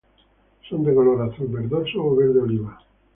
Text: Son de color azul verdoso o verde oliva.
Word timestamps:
Son 0.67 0.83
de 0.83 0.95
color 0.95 1.21
azul 1.21 1.49
verdoso 1.49 2.03
o 2.03 2.15
verde 2.15 2.39
oliva. 2.41 2.75